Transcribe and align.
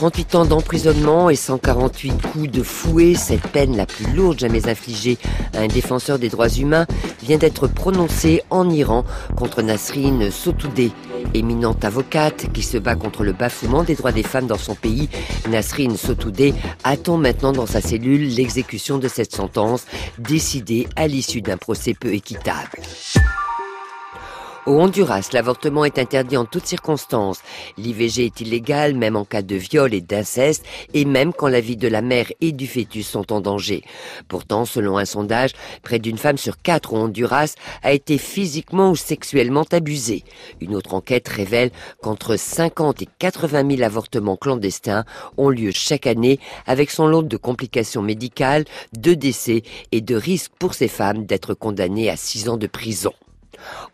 38 0.00 0.34
ans 0.34 0.44
d'emprisonnement 0.46 1.28
et 1.28 1.36
148 1.36 2.22
coups 2.22 2.50
de 2.50 2.62
fouet, 2.62 3.14
cette 3.14 3.46
peine 3.48 3.76
la 3.76 3.84
plus 3.84 4.10
lourde 4.14 4.38
jamais 4.38 4.66
infligée 4.66 5.18
à 5.52 5.58
un 5.60 5.66
défenseur 5.66 6.18
des 6.18 6.30
droits 6.30 6.48
humains 6.48 6.86
vient 7.22 7.36
d'être 7.36 7.66
prononcée 7.66 8.42
en 8.48 8.70
Iran 8.70 9.04
contre 9.36 9.60
Nasrin 9.60 10.30
Sotoudeh. 10.30 10.90
Éminente 11.34 11.84
avocate 11.84 12.50
qui 12.50 12.62
se 12.62 12.78
bat 12.78 12.94
contre 12.94 13.24
le 13.24 13.34
bafouement 13.34 13.82
des 13.82 13.94
droits 13.94 14.10
des 14.10 14.22
femmes 14.22 14.46
dans 14.46 14.56
son 14.56 14.74
pays, 14.74 15.10
Nasrin 15.50 15.94
Sotoudeh 15.94 16.54
attend 16.82 17.18
maintenant 17.18 17.52
dans 17.52 17.66
sa 17.66 17.82
cellule 17.82 18.26
l'exécution 18.34 18.96
de 18.96 19.06
cette 19.06 19.34
sentence 19.34 19.84
décidée 20.18 20.88
à 20.96 21.08
l'issue 21.08 21.42
d'un 21.42 21.58
procès 21.58 21.92
peu 21.92 22.14
équitable. 22.14 22.80
Au 24.66 24.72
Honduras, 24.78 25.30
l'avortement 25.32 25.86
est 25.86 25.98
interdit 25.98 26.36
en 26.36 26.44
toutes 26.44 26.66
circonstances. 26.66 27.40
L'IVG 27.78 28.26
est 28.26 28.40
illégal 28.42 28.94
même 28.94 29.16
en 29.16 29.24
cas 29.24 29.40
de 29.40 29.56
viol 29.56 29.94
et 29.94 30.02
d'inceste 30.02 30.66
et 30.92 31.06
même 31.06 31.32
quand 31.32 31.48
la 31.48 31.62
vie 31.62 31.78
de 31.78 31.88
la 31.88 32.02
mère 32.02 32.30
et 32.42 32.52
du 32.52 32.66
fœtus 32.66 33.08
sont 33.08 33.32
en 33.32 33.40
danger. 33.40 33.82
Pourtant, 34.28 34.66
selon 34.66 34.98
un 34.98 35.06
sondage, 35.06 35.52
près 35.82 35.98
d'une 35.98 36.18
femme 36.18 36.36
sur 36.36 36.60
quatre 36.60 36.92
au 36.92 36.98
Honduras 36.98 37.54
a 37.82 37.92
été 37.92 38.18
physiquement 38.18 38.90
ou 38.90 38.96
sexuellement 38.96 39.64
abusée. 39.72 40.24
Une 40.60 40.74
autre 40.74 40.92
enquête 40.92 41.28
révèle 41.28 41.70
qu'entre 42.02 42.36
50 42.36 43.00
et 43.00 43.08
80 43.18 43.76
000 43.76 43.82
avortements 43.82 44.36
clandestins 44.36 45.06
ont 45.38 45.48
lieu 45.48 45.70
chaque 45.72 46.06
année 46.06 46.38
avec 46.66 46.90
son 46.90 47.06
lot 47.06 47.22
de 47.22 47.38
complications 47.38 48.02
médicales, 48.02 48.66
de 48.92 49.14
décès 49.14 49.62
et 49.90 50.02
de 50.02 50.16
risques 50.16 50.52
pour 50.58 50.74
ces 50.74 50.88
femmes 50.88 51.24
d'être 51.24 51.54
condamnées 51.54 52.10
à 52.10 52.16
6 52.16 52.50
ans 52.50 52.58
de 52.58 52.66
prison. 52.66 53.14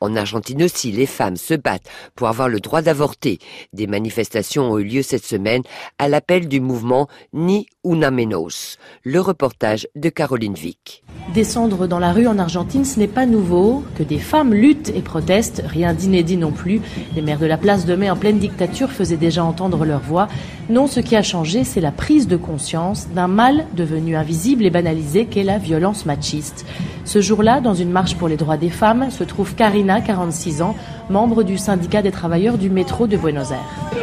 En 0.00 0.16
Argentine 0.16 0.62
aussi, 0.62 0.92
les 0.92 1.06
femmes 1.06 1.36
se 1.36 1.54
battent 1.54 1.88
pour 2.14 2.28
avoir 2.28 2.48
le 2.48 2.60
droit 2.60 2.82
d'avorter. 2.82 3.38
Des 3.72 3.86
manifestations 3.86 4.70
ont 4.70 4.78
eu 4.78 4.84
lieu 4.84 5.02
cette 5.02 5.24
semaine 5.24 5.62
à 5.98 6.08
l'appel 6.08 6.48
du 6.48 6.60
mouvement 6.60 7.08
Ni 7.32 7.66
Una 7.84 8.10
Menos. 8.10 8.76
Le 9.02 9.20
reportage 9.20 9.86
de 9.94 10.08
Caroline 10.08 10.54
Vic. 10.54 11.04
Descendre 11.32 11.86
dans 11.86 11.98
la 11.98 12.12
rue 12.12 12.26
en 12.26 12.38
Argentine, 12.38 12.84
ce 12.84 12.98
n'est 12.98 13.08
pas 13.08 13.26
nouveau. 13.26 13.82
Que 13.96 14.02
des 14.02 14.18
femmes 14.18 14.54
luttent 14.54 14.90
et 14.94 15.00
protestent, 15.00 15.62
rien 15.66 15.94
d'inédit 15.94 16.36
non 16.36 16.52
plus. 16.52 16.80
Les 17.14 17.22
maires 17.22 17.38
de 17.38 17.46
la 17.46 17.56
place 17.56 17.86
de 17.86 17.94
mai 17.94 18.10
en 18.10 18.16
pleine 18.16 18.38
dictature 18.38 18.90
faisaient 18.90 19.16
déjà 19.16 19.44
entendre 19.44 19.84
leur 19.84 20.00
voix. 20.00 20.28
Non, 20.68 20.86
ce 20.86 21.00
qui 21.00 21.16
a 21.16 21.22
changé, 21.22 21.64
c'est 21.64 21.80
la 21.80 21.92
prise 21.92 22.28
de 22.28 22.36
conscience 22.36 23.08
d'un 23.08 23.28
mal 23.28 23.66
devenu 23.74 24.16
invisible 24.16 24.64
et 24.64 24.70
banalisé 24.70 25.26
qu'est 25.26 25.42
la 25.42 25.58
violence 25.58 26.06
machiste. 26.06 26.64
Ce 27.04 27.20
jour-là, 27.20 27.60
dans 27.60 27.74
une 27.74 27.90
marche 27.90 28.16
pour 28.16 28.28
les 28.28 28.36
droits 28.36 28.56
des 28.56 28.70
femmes, 28.70 29.10
se 29.10 29.24
trouve 29.24 29.54
Karina, 29.54 30.00
46 30.00 30.62
ans, 30.62 30.74
membre 31.10 31.42
du 31.42 31.58
syndicat 31.58 32.02
des 32.02 32.10
travailleurs 32.10 32.56
du 32.56 32.70
métro 32.70 33.06
de 33.06 33.16
Buenos 33.16 33.50
Aires. 33.50 33.94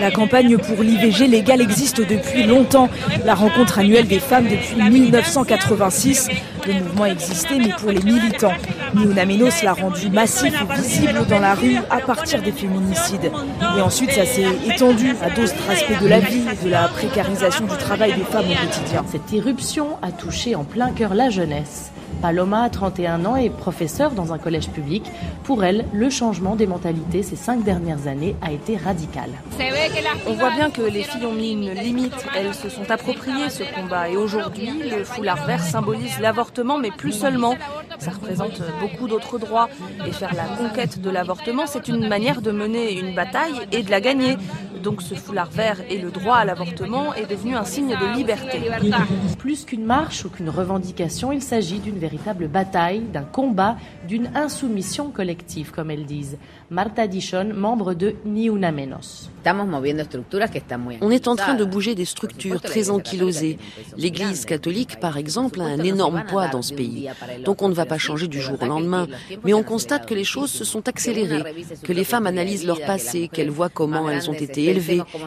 La 0.00 0.10
campagne 0.10 0.56
pour 0.58 0.82
l'IVG 0.82 1.26
légal 1.26 1.60
existe 1.60 2.00
depuis 2.00 2.44
longtemps. 2.44 2.88
La 3.24 3.34
rencontre 3.34 3.78
annuelle 3.78 4.06
des 4.06 4.18
femmes 4.18 4.46
depuis 4.48 4.76
1986. 4.76 6.28
Le 6.66 6.72
mouvement 6.74 7.06
existait, 7.06 7.58
mais 7.58 7.72
pour 7.78 7.90
les 7.90 8.02
militants. 8.02 8.52
Menos 8.94 9.62
l'a 9.62 9.72
rendu 9.72 10.10
massif 10.10 10.54
et 10.54 10.80
visible 10.80 11.26
dans 11.28 11.38
la 11.38 11.54
rue 11.54 11.76
à 11.90 11.98
partir 11.98 12.42
des 12.42 12.52
féminicides. 12.52 13.30
Et 13.76 13.80
ensuite, 13.80 14.12
ça 14.12 14.24
s'est 14.24 14.46
étendu 14.66 15.14
à 15.22 15.30
d'autres 15.30 15.54
aspects 15.70 16.02
de 16.02 16.08
la 16.08 16.20
vie, 16.20 16.44
de 16.64 16.70
la 16.70 16.88
précarisation 16.88 17.66
du 17.66 17.76
travail 17.76 18.14
des 18.14 18.24
femmes 18.24 18.46
au 18.46 18.66
quotidien. 18.66 19.04
Cette 19.10 19.30
irruption 19.32 19.98
a 20.02 20.10
touché 20.10 20.54
en 20.54 20.64
plein 20.64 20.90
cœur 20.92 21.14
la 21.14 21.30
jeunesse. 21.30 21.92
Paloma 22.20 22.62
a 22.62 22.70
31 22.70 23.24
ans 23.24 23.36
et 23.36 23.50
professeure 23.50 24.12
dans 24.12 24.32
un 24.32 24.38
collège 24.38 24.68
public. 24.70 25.04
Pour 25.44 25.64
elle, 25.64 25.84
le 25.92 26.10
changement 26.10 26.56
des 26.56 26.66
mentalités 26.66 27.22
ces 27.22 27.36
cinq 27.36 27.62
dernières 27.62 28.06
années 28.06 28.36
a 28.42 28.52
été 28.52 28.76
radical. 28.76 29.30
On 30.26 30.32
voit 30.34 30.50
bien 30.50 30.70
que 30.70 30.82
les 30.82 31.02
filles 31.02 31.26
ont 31.26 31.32
mis 31.32 31.52
une 31.52 31.72
limite. 31.72 32.14
Elles 32.36 32.54
se 32.54 32.68
sont 32.68 32.90
appropriées 32.90 33.50
ce 33.50 33.62
combat. 33.74 34.08
Et 34.08 34.16
aujourd'hui, 34.16 34.70
le 34.90 35.04
foulard 35.04 35.46
vert 35.46 35.62
symbolise 35.62 36.18
l'avortement, 36.20 36.78
mais 36.78 36.90
plus 36.90 37.12
seulement. 37.12 37.54
Ça 37.98 38.10
représente 38.10 38.60
beaucoup 38.80 39.08
d'autres 39.08 39.38
droits. 39.38 39.68
Et 40.06 40.12
faire 40.12 40.34
la 40.34 40.44
conquête 40.44 41.00
de 41.00 41.10
l'avortement, 41.10 41.66
c'est 41.66 41.88
une 41.88 42.08
manière 42.08 42.42
de 42.42 42.50
mener 42.50 42.98
une 42.98 43.14
bataille 43.14 43.60
et 43.72 43.82
de 43.82 43.90
la 43.90 44.00
gagner. 44.00 44.36
Donc 44.86 45.02
ce 45.02 45.16
foulard 45.16 45.50
vert 45.50 45.80
et 45.90 45.98
le 45.98 46.12
droit 46.12 46.36
à 46.36 46.44
l'avortement 46.44 47.12
est 47.12 47.28
devenu 47.28 47.56
un 47.56 47.64
signe 47.64 47.88
de 47.88 48.16
liberté. 48.16 48.70
Plus 49.36 49.64
qu'une 49.64 49.84
marche 49.84 50.24
ou 50.24 50.28
qu'une 50.28 50.48
revendication, 50.48 51.32
il 51.32 51.42
s'agit 51.42 51.80
d'une 51.80 51.98
véritable 51.98 52.46
bataille, 52.46 53.00
d'un 53.00 53.24
combat, 53.24 53.78
d'une 54.06 54.30
insoumission 54.36 55.10
collective, 55.10 55.72
comme 55.72 55.90
elles 55.90 56.06
disent. 56.06 56.38
Marta 56.70 57.08
Dishon, 57.08 57.52
membre 57.52 57.94
de 57.94 58.14
Ni 58.24 58.46
Una 58.46 58.70
Menos. 58.70 59.28
On 61.00 61.10
est 61.10 61.28
en 61.28 61.36
train 61.36 61.54
de 61.54 61.64
bouger 61.64 61.94
des 61.94 62.04
structures 62.04 62.60
très 62.60 62.90
ankylosées. 62.90 63.58
L'Église 63.96 64.44
catholique, 64.44 64.98
par 65.00 65.16
exemple, 65.16 65.60
a 65.60 65.64
un 65.64 65.78
énorme 65.78 66.24
poids 66.28 66.48
dans 66.48 66.62
ce 66.62 66.74
pays. 66.74 67.08
Donc 67.44 67.62
on 67.62 67.68
ne 67.68 67.74
va 67.74 67.86
pas 67.86 67.98
changer 67.98 68.28
du 68.28 68.40
jour 68.40 68.60
au 68.60 68.66
lendemain. 68.66 69.08
Mais 69.44 69.54
on 69.54 69.62
constate 69.64 70.06
que 70.06 70.14
les 70.14 70.24
choses 70.24 70.50
se 70.50 70.64
sont 70.64 70.88
accélérées, 70.88 71.42
que 71.82 71.92
les 71.92 72.04
femmes 72.04 72.26
analysent 72.26 72.66
leur 72.66 72.80
passé, 72.80 73.28
qu'elles 73.32 73.50
voient 73.50 73.68
comment 73.68 74.08
elles 74.08 74.30
ont 74.30 74.34
été 74.34 74.75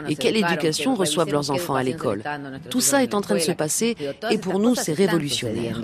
et 0.07 0.15
quelle 0.15 0.37
éducation 0.37 0.95
reçoivent 0.95 1.31
leurs 1.31 1.51
enfants 1.51 1.75
à 1.75 1.83
l'école. 1.83 2.23
Tout 2.69 2.81
ça 2.81 3.03
est 3.03 3.13
en 3.13 3.21
train 3.21 3.35
de 3.35 3.39
se 3.39 3.51
passer 3.51 3.95
et 4.31 4.37
pour 4.37 4.59
nous, 4.59 4.75
c'est 4.75 4.93
révolutionnaire. 4.93 5.81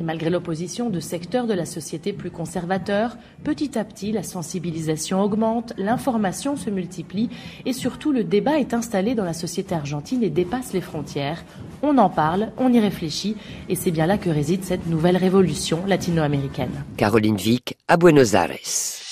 Et 0.00 0.04
malgré 0.04 0.30
l'opposition 0.30 0.90
de 0.90 1.00
secteurs 1.00 1.46
de 1.46 1.54
la 1.54 1.66
société 1.66 2.12
plus 2.12 2.30
conservateurs, 2.30 3.16
petit 3.42 3.78
à 3.78 3.84
petit, 3.84 4.12
la 4.12 4.22
sensibilisation 4.22 5.22
augmente, 5.22 5.72
l'information 5.76 6.56
se 6.56 6.70
multiplie 6.70 7.30
et 7.66 7.72
surtout 7.72 8.12
le 8.12 8.24
débat 8.24 8.58
est 8.58 8.74
installé 8.74 9.14
dans 9.14 9.24
la 9.24 9.32
société 9.32 9.74
argentine 9.74 10.22
et 10.22 10.30
dépasse 10.30 10.72
les 10.72 10.80
frontières. 10.80 11.44
On 11.82 11.98
en 11.98 12.10
parle, 12.10 12.50
on 12.56 12.72
y 12.72 12.80
réfléchit 12.80 13.36
et 13.68 13.74
c'est 13.74 13.90
bien 13.90 14.06
là 14.06 14.18
que 14.18 14.30
réside 14.30 14.64
cette 14.64 14.86
nouvelle 14.86 15.16
révolution 15.16 15.80
latino-américaine. 15.86 16.84
Caroline 16.96 17.36
Vic 17.36 17.76
à 17.88 17.96
Buenos 17.96 18.34
Aires. 18.34 19.03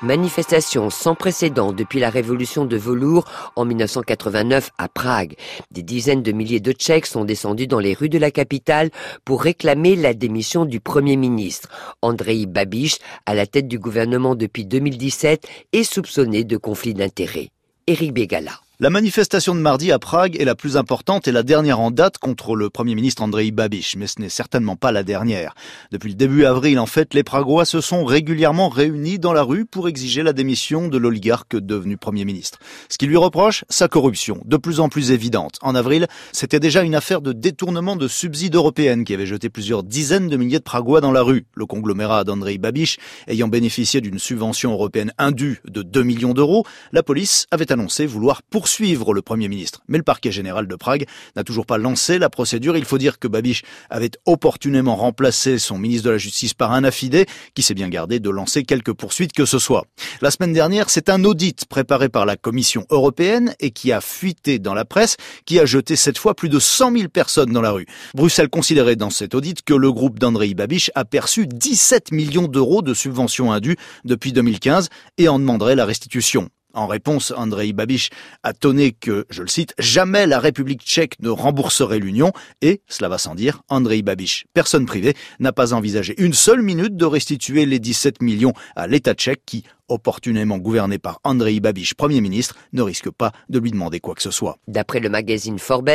Manifestation 0.00 0.90
sans 0.90 1.16
précédent 1.16 1.72
depuis 1.72 1.98
la 1.98 2.08
révolution 2.08 2.64
de 2.64 2.76
velours 2.76 3.24
en 3.56 3.64
1989 3.64 4.70
à 4.78 4.88
Prague. 4.88 5.34
Des 5.72 5.82
dizaines 5.82 6.22
de 6.22 6.30
milliers 6.30 6.60
de 6.60 6.70
Tchèques 6.70 7.06
sont 7.06 7.24
descendus 7.24 7.66
dans 7.66 7.80
les 7.80 7.94
rues 7.94 8.08
de 8.08 8.18
la 8.18 8.30
capitale 8.30 8.90
pour 9.24 9.42
réclamer 9.42 9.96
la 9.96 10.14
démission 10.14 10.66
du 10.66 10.78
Premier 10.78 11.16
ministre. 11.16 11.68
Andrei 12.00 12.46
Babiš, 12.46 12.98
à 13.26 13.34
la 13.34 13.46
tête 13.46 13.66
du 13.66 13.80
gouvernement 13.80 14.36
depuis 14.36 14.64
2017, 14.64 15.48
est 15.72 15.82
soupçonné 15.82 16.44
de 16.44 16.56
conflit 16.56 16.94
d'intérêts. 16.94 17.48
Éric 17.88 18.12
Bégala. 18.12 18.60
La 18.80 18.90
manifestation 18.90 19.56
de 19.56 19.60
mardi 19.60 19.90
à 19.90 19.98
Prague 19.98 20.40
est 20.40 20.44
la 20.44 20.54
plus 20.54 20.76
importante 20.76 21.26
et 21.26 21.32
la 21.32 21.42
dernière 21.42 21.80
en 21.80 21.90
date 21.90 22.18
contre 22.18 22.54
le 22.54 22.70
Premier 22.70 22.94
ministre 22.94 23.22
Andrei 23.22 23.50
Babiš, 23.50 23.96
mais 23.96 24.06
ce 24.06 24.20
n'est 24.20 24.28
certainement 24.28 24.76
pas 24.76 24.92
la 24.92 25.02
dernière. 25.02 25.56
Depuis 25.90 26.10
le 26.10 26.14
début 26.14 26.44
avril, 26.44 26.78
en 26.78 26.86
fait, 26.86 27.12
les 27.12 27.24
Pragois 27.24 27.64
se 27.64 27.80
sont 27.80 28.04
régulièrement 28.04 28.68
réunis 28.68 29.18
dans 29.18 29.32
la 29.32 29.42
rue 29.42 29.64
pour 29.64 29.88
exiger 29.88 30.22
la 30.22 30.32
démission 30.32 30.86
de 30.86 30.96
l'oligarque 30.96 31.56
devenu 31.56 31.96
Premier 31.96 32.24
ministre. 32.24 32.60
Ce 32.88 32.98
qui 32.98 33.08
lui 33.08 33.16
reproche, 33.16 33.64
sa 33.68 33.88
corruption, 33.88 34.40
de 34.44 34.56
plus 34.56 34.78
en 34.78 34.88
plus 34.88 35.10
évidente. 35.10 35.56
En 35.60 35.74
avril, 35.74 36.06
c'était 36.30 36.60
déjà 36.60 36.84
une 36.84 36.94
affaire 36.94 37.20
de 37.20 37.32
détournement 37.32 37.96
de 37.96 38.06
subsides 38.06 38.54
européennes 38.54 39.02
qui 39.02 39.12
avait 39.12 39.26
jeté 39.26 39.48
plusieurs 39.50 39.82
dizaines 39.82 40.28
de 40.28 40.36
milliers 40.36 40.60
de 40.60 40.62
Pragois 40.62 41.00
dans 41.00 41.10
la 41.10 41.22
rue. 41.22 41.46
Le 41.56 41.66
conglomérat 41.66 42.22
d'Andrei 42.22 42.58
Babiš 42.58 42.98
ayant 43.26 43.48
bénéficié 43.48 44.00
d'une 44.00 44.20
subvention 44.20 44.70
européenne 44.70 45.12
indue 45.18 45.62
de 45.64 45.82
2 45.82 46.04
millions 46.04 46.32
d'euros, 46.32 46.64
la 46.92 47.02
police 47.02 47.48
avait 47.50 47.72
annoncé 47.72 48.06
vouloir 48.06 48.44
poursuivre 48.44 48.67
suivre 48.68 49.14
le 49.14 49.22
Premier 49.22 49.48
ministre. 49.48 49.80
Mais 49.88 49.98
le 49.98 50.04
parquet 50.04 50.30
général 50.30 50.66
de 50.66 50.76
Prague 50.76 51.06
n'a 51.36 51.44
toujours 51.44 51.66
pas 51.66 51.78
lancé 51.78 52.18
la 52.18 52.30
procédure. 52.30 52.76
Il 52.76 52.84
faut 52.84 52.98
dire 52.98 53.18
que 53.18 53.26
Babiš 53.28 53.62
avait 53.90 54.10
opportunément 54.26 54.96
remplacé 54.96 55.58
son 55.58 55.78
ministre 55.78 56.06
de 56.06 56.10
la 56.10 56.18
Justice 56.18 56.54
par 56.54 56.72
un 56.72 56.84
affidé 56.84 57.26
qui 57.54 57.62
s'est 57.62 57.74
bien 57.74 57.88
gardé 57.88 58.20
de 58.20 58.30
lancer 58.30 58.62
quelques 58.62 58.92
poursuites 58.92 59.32
que 59.32 59.46
ce 59.46 59.58
soit. 59.58 59.84
La 60.20 60.30
semaine 60.30 60.52
dernière, 60.52 60.90
c'est 60.90 61.08
un 61.08 61.24
audit 61.24 61.64
préparé 61.66 62.08
par 62.08 62.26
la 62.26 62.36
Commission 62.36 62.86
européenne 62.90 63.54
et 63.60 63.70
qui 63.70 63.92
a 63.92 64.00
fuité 64.00 64.58
dans 64.58 64.74
la 64.74 64.84
presse, 64.84 65.16
qui 65.44 65.58
a 65.58 65.66
jeté 65.66 65.96
cette 65.96 66.18
fois 66.18 66.34
plus 66.34 66.48
de 66.48 66.58
100 66.58 66.92
000 66.92 67.08
personnes 67.08 67.52
dans 67.52 67.62
la 67.62 67.70
rue. 67.70 67.86
Bruxelles 68.14 68.48
considérait 68.48 68.96
dans 68.96 69.10
cet 69.10 69.34
audit 69.34 69.62
que 69.62 69.74
le 69.74 69.92
groupe 69.92 70.18
d'Andrei 70.18 70.54
Babiš 70.54 70.90
a 70.94 71.04
perçu 71.04 71.46
17 71.46 72.12
millions 72.12 72.48
d'euros 72.48 72.82
de 72.82 72.94
subventions 72.94 73.52
indues 73.52 73.76
depuis 74.04 74.32
2015 74.32 74.88
et 75.16 75.28
en 75.28 75.38
demanderait 75.38 75.76
la 75.76 75.84
restitution. 75.84 76.48
En 76.78 76.86
réponse, 76.86 77.32
Andrei 77.36 77.72
Babiš 77.72 78.10
a 78.44 78.52
tonné 78.52 78.92
que, 78.92 79.26
je 79.30 79.42
le 79.42 79.48
cite, 79.48 79.74
jamais 79.80 80.28
la 80.28 80.38
République 80.38 80.82
tchèque 80.82 81.18
ne 81.18 81.28
rembourserait 81.28 81.98
l'Union 81.98 82.32
et, 82.62 82.82
cela 82.86 83.08
va 83.08 83.18
sans 83.18 83.34
dire, 83.34 83.62
Andrei 83.68 84.00
Babiš, 84.02 84.44
personne 84.54 84.86
privée, 84.86 85.16
n'a 85.40 85.52
pas 85.52 85.74
envisagé 85.74 86.14
une 86.22 86.34
seule 86.34 86.62
minute 86.62 86.96
de 86.96 87.04
restituer 87.04 87.66
les 87.66 87.80
17 87.80 88.22
millions 88.22 88.52
à 88.76 88.86
l'État 88.86 89.14
tchèque 89.14 89.42
qui, 89.44 89.64
opportunément 89.88 90.58
gouverné 90.58 91.00
par 91.00 91.18
Andrei 91.24 91.58
Babiš, 91.58 91.94
Premier 91.94 92.20
ministre, 92.20 92.54
ne 92.72 92.82
risque 92.82 93.10
pas 93.10 93.32
de 93.48 93.58
lui 93.58 93.72
demander 93.72 93.98
quoi 93.98 94.14
que 94.14 94.22
ce 94.22 94.30
soit. 94.30 94.56
D'après 94.68 95.00
le 95.00 95.08
magazine 95.08 95.58
Forbes, 95.58 95.90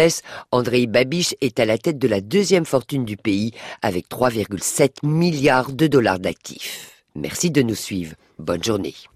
Andrei 0.52 0.86
Babiš 0.86 1.34
est 1.40 1.62
à 1.62 1.66
la 1.66 1.78
tête 1.78 1.98
de 1.98 2.10
la 2.10 2.20
deuxième 2.20 2.66
fortune 2.66 3.06
du 3.06 3.16
pays 3.16 3.54
avec 3.82 4.10
3,7 4.10 5.08
milliards 5.08 5.72
de 5.72 5.88
dollars 5.88 6.20
d'actifs. 6.20 6.92
Merci 7.16 7.52
de 7.52 7.62
nous 7.62 7.74
suivre. 7.74 8.16
Bonne 8.38 8.66
journée. 8.66 8.96